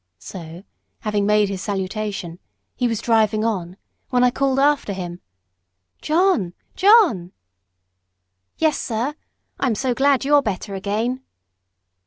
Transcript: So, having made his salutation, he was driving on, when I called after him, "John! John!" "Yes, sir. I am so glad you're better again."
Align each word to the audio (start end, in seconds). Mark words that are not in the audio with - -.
So, 0.17 0.63
having 1.01 1.27
made 1.27 1.49
his 1.49 1.61
salutation, 1.61 2.39
he 2.75 2.87
was 2.87 3.01
driving 3.01 3.45
on, 3.45 3.77
when 4.09 4.23
I 4.23 4.31
called 4.31 4.57
after 4.57 4.93
him, 4.93 5.21
"John! 6.01 6.55
John!" 6.75 7.33
"Yes, 8.57 8.79
sir. 8.79 9.13
I 9.59 9.67
am 9.67 9.75
so 9.75 9.93
glad 9.93 10.25
you're 10.25 10.41
better 10.41 10.73
again." 10.73 11.21